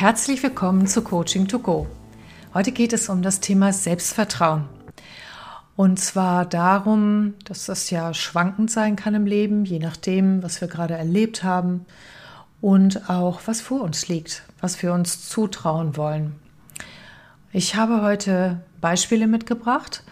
[0.00, 1.86] Herzlich willkommen zu Coaching to Go.
[2.54, 4.64] Heute geht es um das Thema Selbstvertrauen.
[5.76, 10.68] Und zwar darum, dass das ja schwankend sein kann im Leben, je nachdem, was wir
[10.68, 11.84] gerade erlebt haben
[12.62, 16.34] und auch was vor uns liegt, was wir uns zutrauen wollen.
[17.52, 20.02] Ich habe heute Beispiele mitgebracht,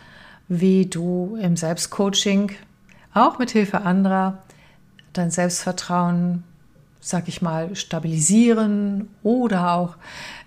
[0.48, 2.52] wie du im Selbstcoaching
[3.14, 4.42] auch mit Hilfe anderer
[5.14, 6.44] dein Selbstvertrauen
[7.00, 9.96] sag ich mal, stabilisieren oder auch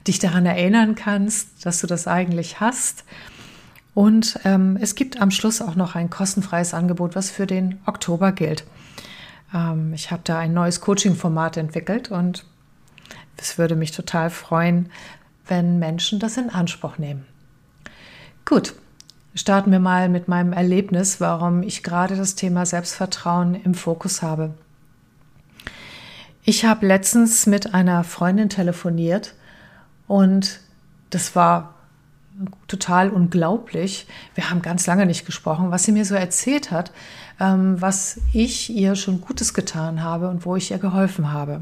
[0.08, 3.04] dich daran erinnern kannst, dass du das eigentlich hast.
[3.94, 8.32] Und ähm, es gibt am Schluss auch noch ein kostenfreies Angebot, was für den Oktober
[8.32, 8.64] gilt.
[9.54, 12.46] Ähm, ich habe da ein neues Coaching-Format entwickelt und
[13.38, 14.90] es würde mich total freuen,
[15.48, 17.26] wenn Menschen das in Anspruch nehmen.
[18.46, 18.76] Gut,
[19.36, 24.54] starten wir mal mit meinem Erlebnis, warum ich gerade das Thema Selbstvertrauen im Fokus habe.
[26.44, 29.36] Ich habe letztens mit einer Freundin telefoniert
[30.08, 30.60] und
[31.12, 31.76] das war
[32.68, 34.08] total unglaublich.
[34.34, 36.92] Wir haben ganz lange nicht gesprochen, was sie mir so erzählt hat,
[37.40, 41.62] ähm, was ich ihr schon Gutes getan habe und wo ich ihr geholfen habe.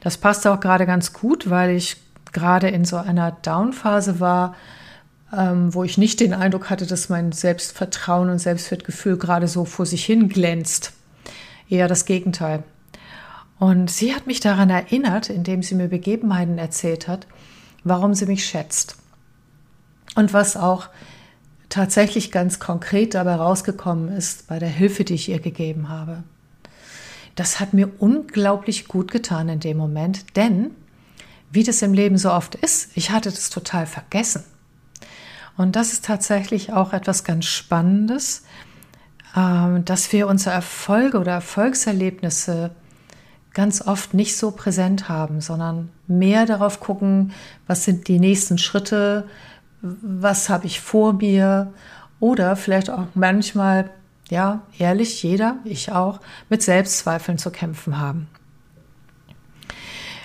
[0.00, 1.98] Das passt auch gerade ganz gut, weil ich
[2.32, 4.54] gerade in so einer Down-Phase war,
[5.36, 9.84] ähm, wo ich nicht den Eindruck hatte, dass mein Selbstvertrauen und Selbstwertgefühl gerade so vor
[9.84, 10.92] sich hin glänzt.
[11.68, 12.62] Eher das Gegenteil.
[13.58, 17.26] Und sie hat mich daran erinnert, indem sie mir Begebenheiten erzählt hat,
[17.84, 18.96] warum sie mich schätzt.
[20.16, 20.88] Und was auch
[21.68, 26.22] tatsächlich ganz konkret dabei rausgekommen ist bei der Hilfe, die ich ihr gegeben habe.
[27.34, 30.70] Das hat mir unglaublich gut getan in dem Moment, denn
[31.50, 34.44] wie das im Leben so oft ist, ich hatte das total vergessen.
[35.56, 38.44] Und das ist tatsächlich auch etwas ganz Spannendes,
[39.36, 42.74] ähm, dass wir unsere Erfolge oder Erfolgserlebnisse
[43.54, 47.32] ganz oft nicht so präsent haben, sondern mehr darauf gucken,
[47.66, 49.26] was sind die nächsten Schritte,
[49.80, 51.72] was habe ich vor mir
[52.20, 53.90] oder vielleicht auch manchmal,
[54.28, 58.28] ja, ehrlich, jeder, ich auch, mit Selbstzweifeln zu kämpfen haben.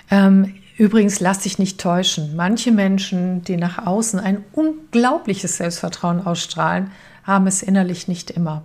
[0.10, 2.36] Ähm, übrigens, lass dich nicht täuschen.
[2.36, 6.92] Manche Menschen, die nach außen ein unglaubliches Selbstvertrauen ausstrahlen,
[7.24, 8.64] haben es innerlich nicht immer.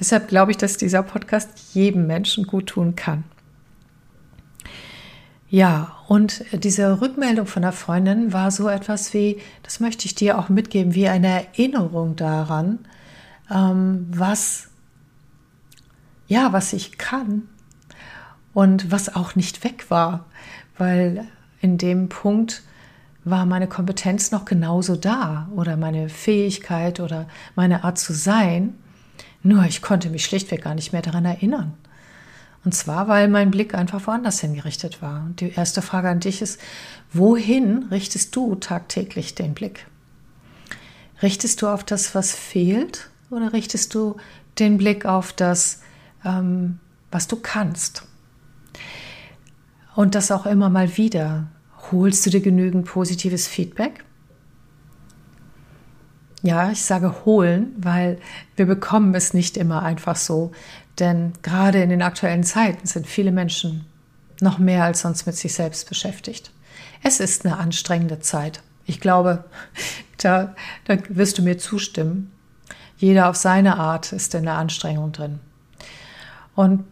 [0.00, 3.24] Deshalb glaube ich, dass dieser Podcast jedem Menschen gut tun kann.
[5.52, 10.38] Ja, und diese Rückmeldung von der Freundin war so etwas wie, das möchte ich dir
[10.38, 12.78] auch mitgeben, wie eine Erinnerung daran,
[13.50, 14.70] ähm, was,
[16.26, 17.42] ja, was ich kann
[18.54, 20.24] und was auch nicht weg war,
[20.78, 21.26] weil
[21.60, 22.62] in dem Punkt
[23.24, 28.72] war meine Kompetenz noch genauso da oder meine Fähigkeit oder meine Art zu sein,
[29.42, 31.74] nur ich konnte mich schlichtweg gar nicht mehr daran erinnern.
[32.64, 35.24] Und zwar, weil mein Blick einfach woanders hingerichtet war.
[35.24, 36.60] Und die erste Frage an dich ist,
[37.12, 39.86] wohin richtest du tagtäglich den Blick?
[41.22, 44.16] Richtest du auf das, was fehlt, oder richtest du
[44.58, 45.80] den Blick auf das,
[46.24, 46.78] ähm,
[47.10, 48.06] was du kannst?
[49.94, 51.48] Und das auch immer mal wieder.
[51.90, 54.04] Holst du dir genügend positives Feedback?
[56.42, 58.18] Ja, ich sage holen, weil
[58.56, 60.50] wir bekommen es nicht immer einfach so.
[60.98, 63.86] Denn gerade in den aktuellen Zeiten sind viele Menschen
[64.40, 66.50] noch mehr als sonst mit sich selbst beschäftigt.
[67.02, 68.60] Es ist eine anstrengende Zeit.
[68.86, 69.44] Ich glaube,
[70.18, 70.54] da,
[70.84, 72.32] da wirst du mir zustimmen.
[72.96, 75.40] Jeder auf seine Art ist in der Anstrengung drin.
[76.54, 76.84] Und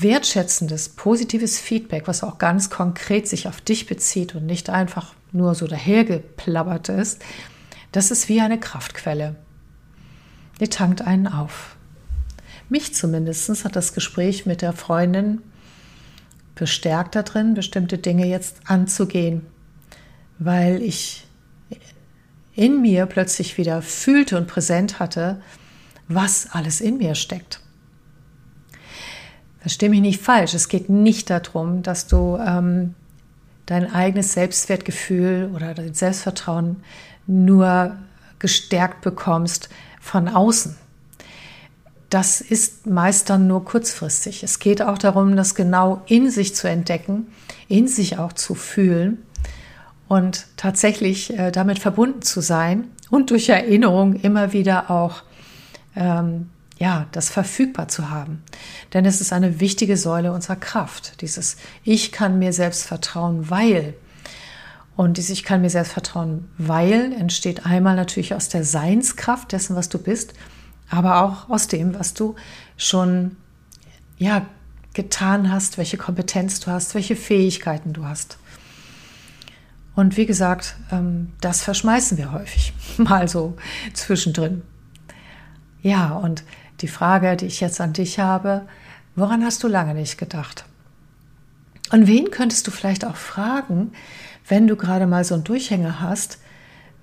[0.00, 5.54] wertschätzendes, positives Feedback, was auch ganz konkret sich auf dich bezieht und nicht einfach nur
[5.54, 7.22] so dahergeplappert ist,
[7.92, 9.36] das ist wie eine Kraftquelle.
[10.60, 11.76] Die tankt einen auf.
[12.68, 15.40] Mich zumindest hat das Gespräch mit der Freundin
[16.54, 19.46] bestärkt darin, bestimmte Dinge jetzt anzugehen,
[20.38, 21.26] weil ich
[22.54, 25.40] in mir plötzlich wieder fühlte und präsent hatte,
[26.08, 27.60] was alles in mir steckt.
[29.60, 30.54] Verstehe mich nicht falsch.
[30.54, 32.94] Es geht nicht darum, dass du ähm,
[33.66, 36.82] dein eigenes Selbstwertgefühl oder dein Selbstvertrauen
[37.28, 37.96] nur
[38.40, 39.68] gestärkt bekommst
[40.00, 40.76] von außen
[42.10, 44.42] das ist meist dann nur kurzfristig.
[44.42, 47.26] Es geht auch darum, das genau in sich zu entdecken,
[47.68, 49.18] in sich auch zu fühlen
[50.08, 55.22] und tatsächlich äh, damit verbunden zu sein und durch Erinnerung immer wieder auch
[55.96, 56.48] ähm,
[56.78, 58.42] ja, das verfügbar zu haben.
[58.94, 61.20] Denn es ist eine wichtige Säule unserer Kraft.
[61.20, 63.94] Dieses Ich kann mir selbst vertrauen, weil.
[64.98, 69.74] Und dieses Ich kann mir selbst vertrauen, weil entsteht einmal natürlich aus der Seinskraft dessen,
[69.76, 70.34] was du bist
[70.90, 72.34] aber auch aus dem, was du
[72.76, 73.36] schon
[74.16, 74.46] ja,
[74.94, 78.38] getan hast, welche Kompetenz du hast, welche Fähigkeiten du hast.
[79.94, 83.56] Und wie gesagt, ähm, das verschmeißen wir häufig, mal so
[83.92, 84.62] zwischendrin.
[85.82, 86.44] Ja, und
[86.80, 88.66] die Frage, die ich jetzt an dich habe,
[89.14, 90.64] woran hast du lange nicht gedacht?
[91.90, 93.92] Und wen könntest du vielleicht auch fragen,
[94.48, 96.38] wenn du gerade mal so einen Durchhänger hast,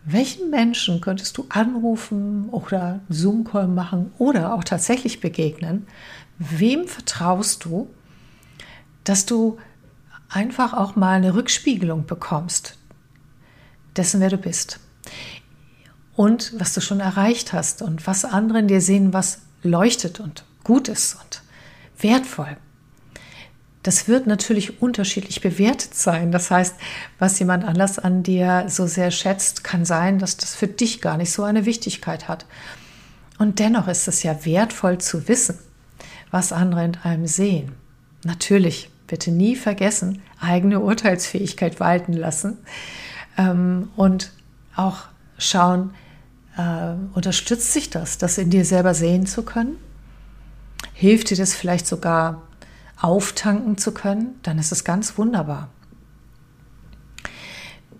[0.03, 5.87] welchen Menschen könntest du anrufen oder Zoom-Call machen oder auch tatsächlich begegnen?
[6.37, 7.89] Wem vertraust du,
[9.03, 9.57] dass du
[10.29, 12.77] einfach auch mal eine Rückspiegelung bekommst
[13.95, 14.79] dessen, wer du bist?
[16.15, 20.45] Und was du schon erreicht hast und was andere in dir sehen, was leuchtet und
[20.63, 21.41] gut ist und
[21.99, 22.57] wertvoll.
[23.85, 26.31] Das wird natürlich unterschiedlich bewertet sein.
[26.31, 26.73] Das heißt,
[27.19, 31.17] was jemand anders an dir so sehr schätzt, kann sein, dass das für dich gar
[31.17, 32.47] nicht so eine Wichtigkeit hat.
[33.37, 35.59] Und dennoch ist es ja wertvoll zu wissen,
[36.31, 37.73] was andere in einem sehen.
[38.23, 42.57] Natürlich, bitte nie vergessen, eigene Urteilsfähigkeit walten lassen
[43.37, 44.31] ähm, und
[44.75, 45.03] auch
[45.37, 45.93] schauen,
[46.57, 49.77] äh, unterstützt sich das, das in dir selber sehen zu können?
[50.93, 52.41] Hilft dir das vielleicht sogar
[52.99, 55.69] auftanken zu können, dann ist es ganz wunderbar.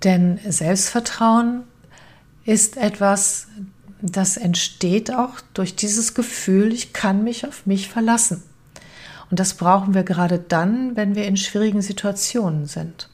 [0.04, 1.64] Denn Selbstvertrauen
[2.46, 3.48] ist etwas,
[4.02, 8.44] das entsteht auch durch dieses Gefühl, ich kann mich auf mich verlassen.
[9.32, 13.10] Und das brauchen wir gerade dann, wenn wir in schwierigen Situationen sind.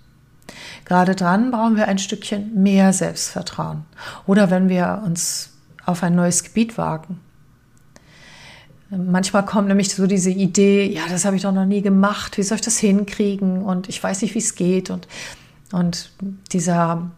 [0.83, 3.85] Gerade dann brauchen wir ein Stückchen mehr Selbstvertrauen.
[4.27, 5.51] Oder wenn wir uns
[5.85, 7.21] auf ein neues Gebiet wagen.
[8.93, 12.43] Manchmal kommt nämlich so diese Idee, ja, das habe ich doch noch nie gemacht, wie
[12.43, 15.07] soll ich das hinkriegen und ich weiß nicht, wie es geht und,
[15.71, 16.11] und
[16.51, 17.09] dieser,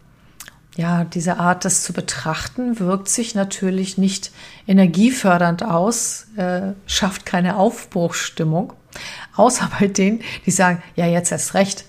[0.76, 4.30] ja, diese Art, das zu betrachten, wirkt sich natürlich nicht
[4.68, 8.72] energiefördernd aus, äh, schafft keine Aufbruchsstimmung,
[9.34, 11.86] außer bei denen, die sagen, ja, jetzt erst recht,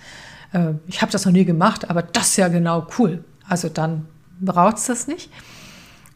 [0.54, 3.24] äh, ich habe das noch nie gemacht, aber das ist ja genau cool.
[3.48, 4.08] Also dann
[4.42, 5.30] braucht es das nicht.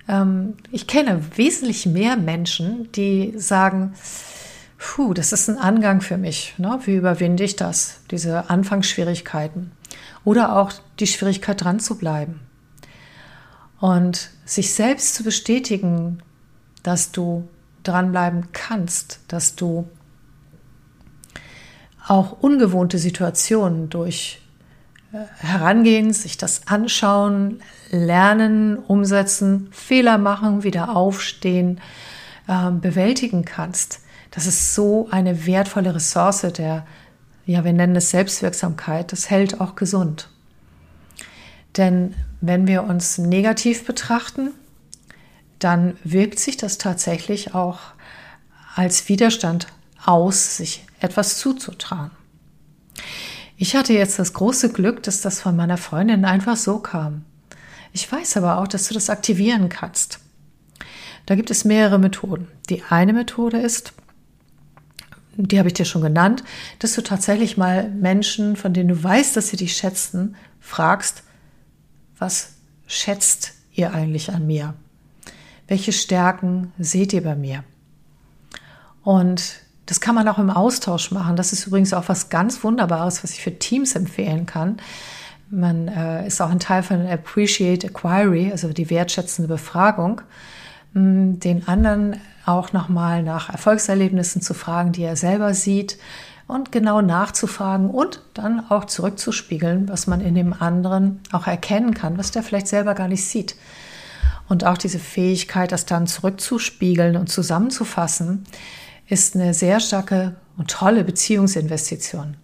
[0.09, 3.93] Ähm, ich kenne wesentlich mehr Menschen, die sagen,
[4.77, 6.55] puh, das ist ein Angang für mich.
[6.57, 6.79] Ne?
[6.83, 8.01] Wie überwinde ich das?
[8.11, 9.71] Diese Anfangsschwierigkeiten.
[10.25, 12.41] Oder auch die Schwierigkeit dran zu bleiben.
[13.79, 16.21] Und sich selbst zu bestätigen,
[16.83, 17.47] dass du
[17.83, 19.87] dranbleiben kannst, dass du
[22.07, 24.41] auch ungewohnte Situationen durch
[25.11, 31.81] Herangehen, sich das anschauen, lernen, umsetzen, Fehler machen, wieder aufstehen,
[32.47, 34.01] äh, bewältigen kannst.
[34.31, 36.85] Das ist so eine wertvolle Ressource der,
[37.45, 39.11] ja, wir nennen es Selbstwirksamkeit.
[39.11, 40.29] Das hält auch gesund.
[41.77, 44.51] Denn wenn wir uns negativ betrachten,
[45.57, 47.79] dann wirkt sich das tatsächlich auch
[48.75, 49.67] als Widerstand
[50.05, 52.11] aus, sich etwas zuzutrauen.
[53.61, 57.25] Ich hatte jetzt das große Glück, dass das von meiner Freundin einfach so kam.
[57.91, 60.21] Ich weiß aber auch, dass du das aktivieren kannst.
[61.25, 62.47] Da gibt es mehrere Methoden.
[62.69, 63.91] Die eine Methode ist,
[65.35, 66.45] die habe ich dir schon genannt,
[66.79, 71.23] dass du tatsächlich mal Menschen, von denen du weißt, dass sie dich schätzen, fragst,
[72.17, 72.53] was
[72.87, 74.73] schätzt ihr eigentlich an mir?
[75.67, 77.65] Welche Stärken seht ihr bei mir?
[79.03, 79.55] Und
[79.89, 81.35] das kann man auch im Austausch machen.
[81.35, 84.77] Das ist übrigens auch was ganz Wunderbares, was ich für Teams empfehlen kann.
[85.49, 90.21] Man äh, ist auch ein Teil von Appreciate Acquiry, also die wertschätzende Befragung,
[90.93, 95.97] mh, hm, den anderen auch nochmal nach Erfolgserlebnissen zu fragen, die er selber sieht
[96.45, 102.19] und genau nachzufragen und dann auch zurückzuspiegeln, was man in dem anderen auch erkennen kann,
[102.19, 103.55] was der vielleicht selber gar nicht sieht.
[104.47, 108.45] Und auch diese Fähigkeit, das dann zurückzuspiegeln und zusammenzufassen,
[109.09, 112.37] ist eine sehr starke und tolle Beziehungsinvestition.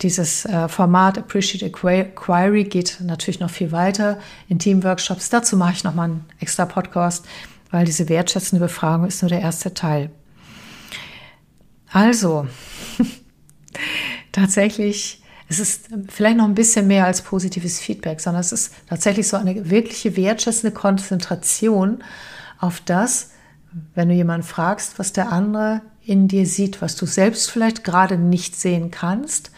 [0.00, 5.28] Dieses äh, Format Appreciate Acquiry geht natürlich noch viel weiter in Teamworkshops.
[5.28, 7.26] Dazu mache ich nochmal einen extra Podcast,
[7.70, 10.10] weil diese wertschätzende Befragung ist nur der erste Teil.
[11.92, 12.46] Also,
[14.32, 19.28] tatsächlich, es ist vielleicht noch ein bisschen mehr als positives Feedback, sondern es ist tatsächlich
[19.28, 22.02] so eine wirkliche wertschätzende Konzentration
[22.58, 23.32] auf das,
[23.94, 28.16] wenn du jemanden fragst, was der andere in dir sieht, was du selbst vielleicht gerade
[28.16, 29.50] nicht sehen kannst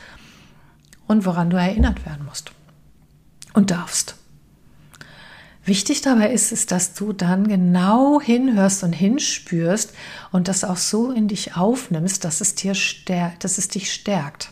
[1.06, 2.52] und woran du erinnert werden musst
[3.54, 4.16] und darfst.
[5.64, 9.94] Wichtig dabei ist es, dass du dann genau hinhörst und hinspürst
[10.32, 14.50] und das auch so in dich aufnimmst, dass es, dir stärkt, dass es dich stärkt.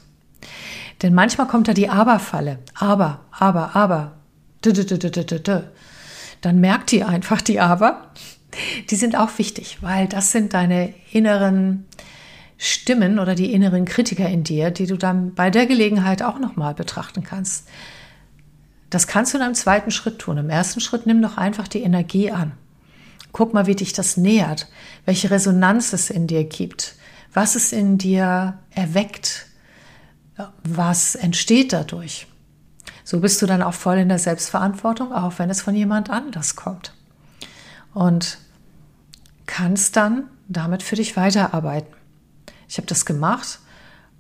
[1.03, 2.61] Denn manchmal kommt da die Aber-Falle.
[2.75, 4.13] Aber, aber, aber.
[6.43, 8.13] Dann merkt die einfach die Aber
[8.89, 11.87] die sind auch wichtig, weil das sind deine inneren
[12.59, 16.75] Stimmen oder die inneren Kritiker in dir, die du dann bei der Gelegenheit auch nochmal
[16.75, 17.67] betrachten kannst.
[18.91, 20.37] Das kannst du in einem zweiten Schritt tun.
[20.37, 22.53] Im ersten Schritt nimm doch einfach die Energie an.
[23.33, 24.69] Guck mal, wie dich das nähert,
[25.05, 26.97] welche Resonanz es in dir gibt,
[27.33, 29.47] was es in dir erweckt,
[30.65, 32.27] was entsteht dadurch.
[33.05, 36.57] So bist du dann auch voll in der Selbstverantwortung, auch wenn es von jemand anders
[36.57, 36.93] kommt.
[37.93, 38.39] Und
[39.47, 41.93] kannst dann damit für dich weiterarbeiten.
[42.69, 43.59] Ich habe das gemacht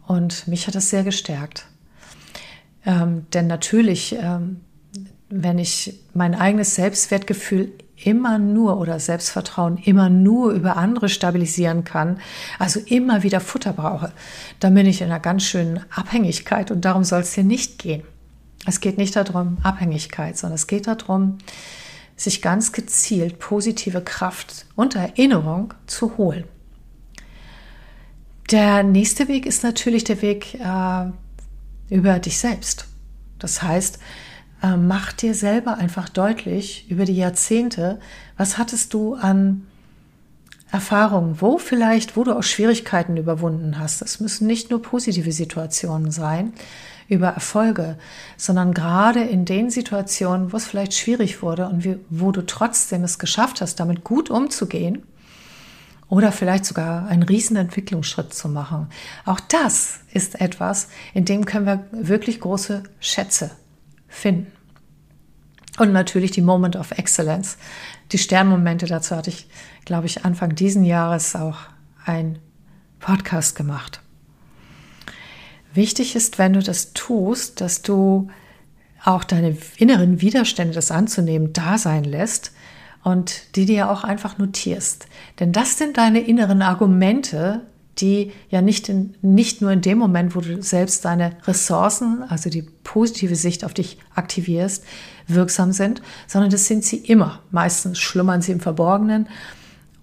[0.06, 1.66] und mich hat das sehr gestärkt.
[2.84, 4.60] Ähm, denn natürlich, ähm,
[5.28, 7.72] wenn ich mein eigenes Selbstwertgefühl
[8.02, 12.18] immer nur oder Selbstvertrauen immer nur über andere stabilisieren kann,
[12.58, 14.12] also immer wieder Futter brauche,
[14.58, 18.02] dann bin ich in einer ganz schönen Abhängigkeit und darum soll es hier nicht gehen.
[18.66, 21.38] Es geht nicht darum, Abhängigkeit, sondern es geht darum,
[22.20, 26.44] sich ganz gezielt positive Kraft und Erinnerung zu holen.
[28.50, 31.10] Der nächste Weg ist natürlich der Weg äh,
[31.88, 32.86] über dich selbst.
[33.38, 33.98] Das heißt,
[34.62, 38.00] äh, mach dir selber einfach deutlich über die Jahrzehnte,
[38.36, 39.66] was hattest du an
[40.72, 44.02] Erfahrungen, wo vielleicht, wo du auch Schwierigkeiten überwunden hast.
[44.02, 46.52] Das müssen nicht nur positive Situationen sein
[47.08, 47.98] über Erfolge,
[48.36, 53.18] sondern gerade in den Situationen, wo es vielleicht schwierig wurde und wo du trotzdem es
[53.18, 55.02] geschafft hast, damit gut umzugehen
[56.08, 58.88] oder vielleicht sogar einen riesen Entwicklungsschritt zu machen.
[59.24, 63.50] Auch das ist etwas, in dem können wir wirklich große Schätze
[64.06, 64.60] finden.
[65.80, 67.56] Und natürlich die Moment of Excellence,
[68.12, 68.84] die Sternmomente.
[68.84, 69.49] Dazu hatte ich,
[69.87, 71.56] glaube ich, Anfang diesen Jahres auch
[72.04, 72.38] ein
[72.99, 74.02] Podcast gemacht.
[75.72, 78.28] Wichtig ist, wenn du das tust, dass du
[79.02, 82.52] auch deine inneren Widerstände, das anzunehmen, da sein lässt
[83.02, 85.06] und die dir auch einfach notierst.
[85.38, 87.62] Denn das sind deine inneren Argumente,
[88.00, 92.50] die ja nicht, in, nicht nur in dem Moment, wo du selbst deine Ressourcen, also
[92.50, 94.85] die positive Sicht auf dich aktivierst,
[95.26, 97.40] wirksam sind, sondern das sind sie immer.
[97.50, 99.28] Meistens schlummern sie im Verborgenen.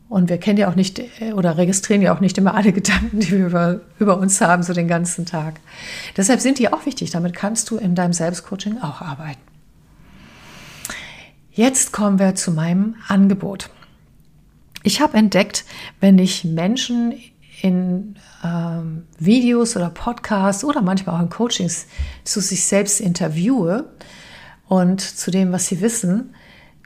[0.10, 3.20] Und wir kennen ja auch nicht äh, oder registrieren ja auch nicht immer alle Gedanken,
[3.20, 5.60] die wir über, über uns haben, so den ganzen Tag.
[6.16, 7.12] Deshalb sind die auch wichtig.
[7.12, 9.42] Damit kannst du in deinem Selbstcoaching auch arbeiten.
[11.51, 13.70] Jetzt kommen wir zu meinem Angebot.
[14.84, 15.66] Ich habe entdeckt,
[16.00, 17.16] wenn ich Menschen
[17.62, 21.88] in ähm, Videos oder Podcasts oder manchmal auch in Coachings
[22.24, 23.90] zu sich selbst interviewe
[24.68, 26.36] und zu dem, was sie wissen,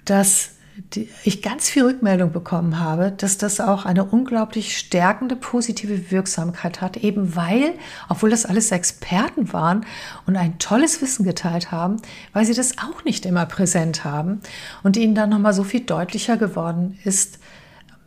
[0.06, 0.52] dass
[0.96, 6.82] die, ich ganz viel Rückmeldung bekommen habe, dass das auch eine unglaublich stärkende positive Wirksamkeit
[6.82, 7.74] hat, eben weil,
[8.10, 9.86] obwohl das alles Experten waren
[10.26, 11.98] und ein tolles Wissen geteilt haben,
[12.34, 14.42] weil sie das auch nicht immer präsent haben
[14.84, 17.40] und ihnen dann nochmal so viel deutlicher geworden ist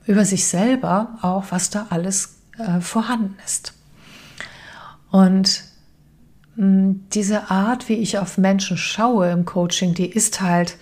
[0.07, 3.75] über sich selber, auch was da alles äh, vorhanden ist.
[5.11, 5.65] Und
[6.57, 10.77] mh, hm, diese Art, wie ich auf Menschen schaue im Coaching, die ist halt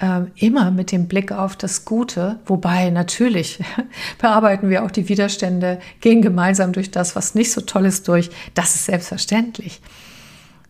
[0.00, 3.62] äh, immer mit dem Blick auf das Gute, wobei natürlich
[4.18, 8.30] bearbeiten wir auch die Widerstände, gehen gemeinsam durch das, was nicht so toll ist, durch.
[8.54, 9.80] Das ist selbstverständlich.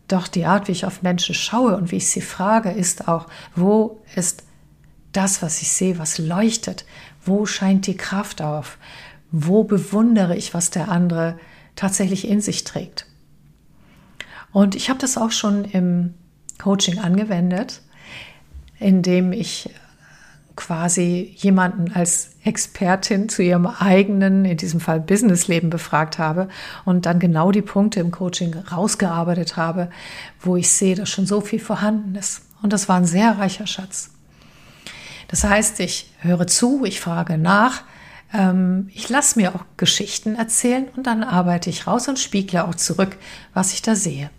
[0.07, 3.27] Doch die Art, wie ich auf Menschen schaue und wie ich sie frage, ist auch,
[3.55, 4.43] wo ist
[5.13, 6.85] das, was ich sehe, was leuchtet?
[7.23, 8.77] Wo scheint die Kraft auf?
[9.31, 11.39] Wo bewundere ich, was der andere
[11.75, 13.07] tatsächlich in sich trägt?
[14.51, 16.13] Und ich habe das auch schon im
[16.57, 17.81] Coaching angewendet,
[18.79, 19.69] indem ich
[20.55, 26.49] quasi jemanden als Expertin zu ihrem eigenen, in diesem Fall Businessleben befragt habe
[26.85, 29.89] und dann genau die Punkte im Coaching rausgearbeitet habe,
[30.39, 32.41] wo ich sehe, dass schon so viel vorhanden ist.
[32.61, 34.11] Und das war ein sehr reicher Schatz.
[35.29, 37.83] Das heißt, ich höre zu, ich frage nach,
[38.33, 42.75] ähm, ich lasse mir auch Geschichten erzählen und dann arbeite ich raus und spiegle auch
[42.75, 43.17] zurück,
[43.53, 44.29] was ich da sehe.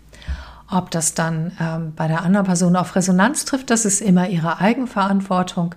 [0.69, 4.59] Ob das dann ähm, bei der anderen Person auf Resonanz trifft, das ist immer ihre
[4.59, 5.75] Eigenverantwortung,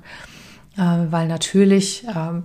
[0.76, 2.44] äh, weil natürlich ähm,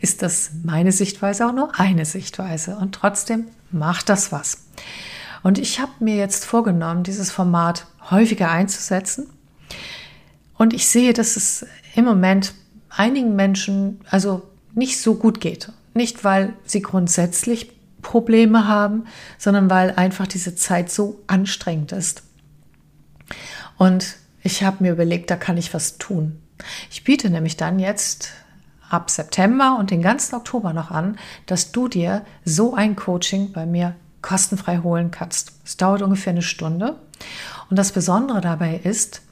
[0.00, 4.66] ist das meine Sichtweise auch nur eine Sichtweise und trotzdem macht das was.
[5.42, 9.28] Und ich habe mir jetzt vorgenommen, dieses Format häufiger einzusetzen.
[10.58, 12.54] Und ich sehe, dass es im Moment
[12.90, 14.42] einigen Menschen, also
[14.76, 15.72] nicht so gut geht.
[15.94, 19.04] Nicht, weil sie grundsätzlich Probleme haben,
[19.38, 22.22] sondern weil einfach diese Zeit so anstrengend ist.
[23.78, 26.40] Und ich habe mir überlegt, da kann ich was tun.
[26.90, 28.30] Ich biete nämlich dann jetzt
[28.88, 33.66] ab September und den ganzen Oktober noch an, dass du dir so ein Coaching bei
[33.66, 35.52] mir kostenfrei holen kannst.
[35.64, 36.96] Es dauert ungefähr eine Stunde.
[37.70, 39.22] Und das Besondere dabei ist,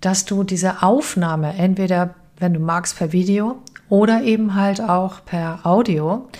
[0.00, 5.66] dass du diese Aufnahme entweder, wenn du magst, per Video oder eben halt auch per
[5.66, 6.30] Audio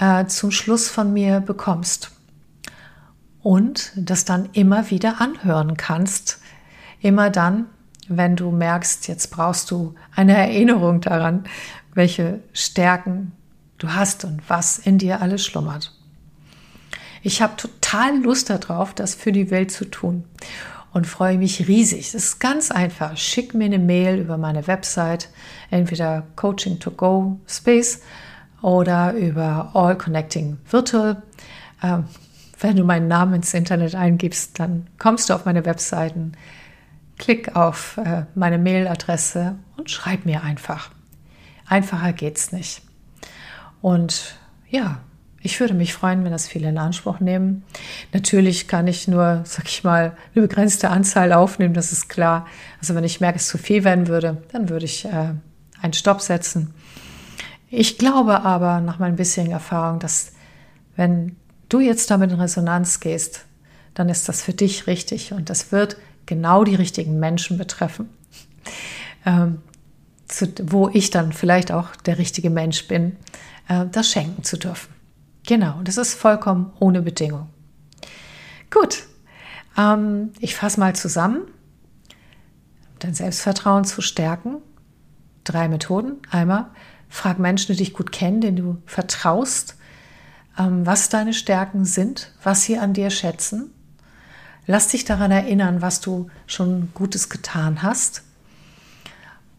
[0.00, 2.10] äh, zum Schluss von mir bekommst
[3.42, 6.40] und das dann immer wieder anhören kannst,
[7.02, 7.66] Immer dann,
[8.08, 11.44] wenn du merkst, jetzt brauchst du eine Erinnerung daran,
[11.94, 13.32] welche Stärken
[13.78, 15.92] du hast und was in dir alles schlummert.
[17.22, 20.24] Ich habe total Lust darauf, das für die Welt zu tun
[20.92, 22.08] und freue mich riesig.
[22.08, 23.16] Es ist ganz einfach.
[23.16, 25.30] Schick mir eine Mail über meine Website,
[25.70, 28.02] entweder Coaching to Go Space
[28.60, 31.22] oder über All Connecting Virtual.
[31.82, 32.04] Ähm,
[32.60, 36.32] wenn du meinen Namen ins Internet eingibst, dann kommst du auf meine Webseiten.
[37.18, 40.90] Klick auf äh, meine Mailadresse und schreib mir einfach.
[41.66, 42.82] Einfacher geht's nicht.
[43.80, 44.36] Und
[44.68, 45.00] ja,
[45.42, 47.64] ich würde mich freuen, wenn das viele in Anspruch nehmen.
[48.12, 52.46] Natürlich kann ich nur, sag ich mal, eine begrenzte Anzahl aufnehmen, das ist klar.
[52.80, 55.34] Also wenn ich merke, es zu viel werden würde, dann würde ich äh,
[55.80, 56.72] einen Stopp setzen.
[57.70, 60.32] Ich glaube aber nach meinem bisherigen Erfahrung, dass
[60.94, 61.36] wenn
[61.68, 63.44] du jetzt damit in Resonanz gehst,
[63.94, 65.96] dann ist das für dich richtig und das wird
[66.26, 68.08] genau die richtigen Menschen betreffen,
[69.26, 69.58] ähm,
[70.28, 73.16] zu, wo ich dann vielleicht auch der richtige Mensch bin,
[73.68, 74.91] äh, das schenken zu dürfen.
[75.46, 77.48] Genau, das ist vollkommen ohne Bedingung.
[78.70, 79.04] Gut,
[79.76, 81.42] ähm, ich fasse mal zusammen.
[82.98, 84.58] Dein Selbstvertrauen zu stärken.
[85.44, 86.18] Drei Methoden.
[86.30, 86.66] Einmal,
[87.08, 89.76] frag Menschen, die dich gut kennen, denen du vertraust,
[90.58, 93.72] ähm, was deine Stärken sind, was sie an dir schätzen.
[94.66, 98.22] Lass dich daran erinnern, was du schon Gutes getan hast,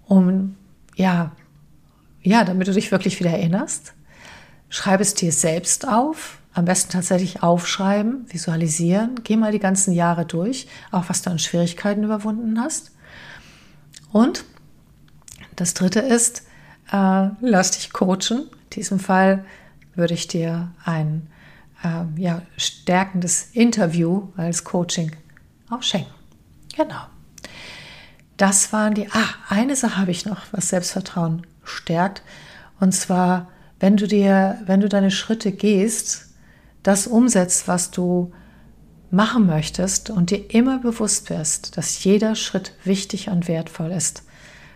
[0.05, 0.55] um
[0.95, 1.31] ja,
[2.21, 3.93] ja, damit du dich wirklich wieder erinnerst.
[4.73, 9.21] Schreib es dir selbst auf, am besten tatsächlich aufschreiben, visualisieren.
[9.23, 12.89] Geh mal die ganzen Jahre durch, auch was du an Schwierigkeiten überwunden hast.
[14.11, 14.45] Und
[15.55, 16.47] das dritte ist,
[16.91, 18.49] äh, lass dich coachen.
[18.49, 19.45] In diesem Fall
[19.93, 21.27] würde ich dir ein
[21.83, 25.11] äh, ja, stärkendes Interview als Coaching
[25.69, 26.15] auch schenken.
[26.75, 27.05] Genau.
[28.37, 29.07] Das waren die.
[29.11, 32.23] Ah, eine Sache habe ich noch, was Selbstvertrauen stärkt.
[32.79, 33.51] Und zwar
[33.83, 36.27] wenn du dir, wenn du deine Schritte gehst,
[36.83, 38.31] das umsetzt, was du
[39.11, 44.23] machen möchtest und dir immer bewusst wirst, dass jeder Schritt wichtig und wertvoll ist.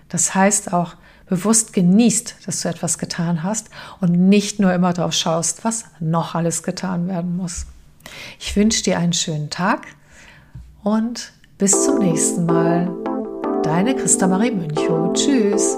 [0.09, 3.69] Das heißt auch bewusst genießt, dass du etwas getan hast
[4.01, 7.65] und nicht nur immer darauf schaust, was noch alles getan werden muss.
[8.41, 9.87] Ich wünsche dir einen schönen Tag
[10.83, 12.93] und bis zum nächsten Mal.
[13.63, 15.13] Deine Christa Marie Münchow.
[15.13, 15.77] Tschüss.